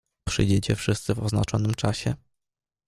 [0.27, 2.15] "Przyjdziecie wszyscy w oznaczonym czasie."